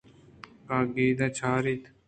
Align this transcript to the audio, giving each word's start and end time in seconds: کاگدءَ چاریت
کاگدءَ 0.67 1.29
چاریت 1.29 1.83